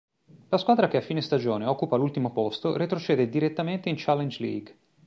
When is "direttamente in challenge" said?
3.29-4.41